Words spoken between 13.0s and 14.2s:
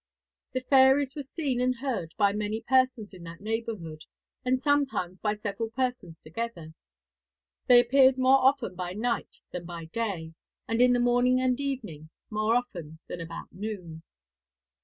than about noon.